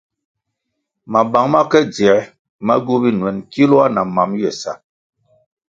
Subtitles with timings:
[1.11, 2.21] Mabang ma ke dzier
[2.65, 4.71] ma gywu binuen kiloah na mam ywe sa.